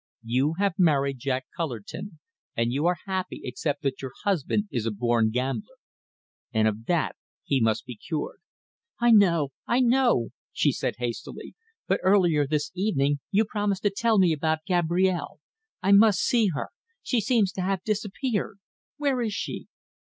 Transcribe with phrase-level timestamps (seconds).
[0.23, 2.17] You have married Jack Cullerton,
[2.57, 5.75] and you are happy except that your husband is a born gambler.
[6.51, 8.41] And of that he must be cured."
[8.99, 9.49] "I know.
[9.67, 11.53] I know!" she said hastily.
[11.85, 15.39] "But earlier this evening you promised to tell me about Gabrielle.
[15.83, 16.69] I must see her.
[17.03, 18.57] She seems to have disappeared.
[18.97, 19.67] Where is she?"